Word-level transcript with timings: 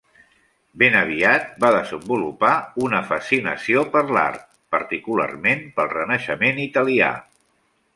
Ben 0.83 0.95
aviat 1.01 1.45
va 1.65 1.69
desenvolupar 1.75 2.55
una 2.87 3.03
fascinació 3.11 3.87
per 3.95 4.05
l'art, 4.17 4.45
particularment 4.79 5.67
pel 5.79 5.95
Renaixement 5.97 6.69
italià. 6.71 7.17